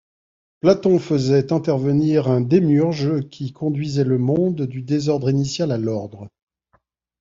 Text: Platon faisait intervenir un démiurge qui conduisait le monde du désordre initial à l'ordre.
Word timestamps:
Platon 0.61 0.97
faisait 0.97 1.53
intervenir 1.53 2.27
un 2.27 2.41
démiurge 2.41 3.19
qui 3.29 3.53
conduisait 3.53 4.03
le 4.03 4.17
monde 4.17 4.63
du 4.63 4.81
désordre 4.81 5.29
initial 5.29 5.71
à 5.71 5.77
l'ordre. 5.77 6.27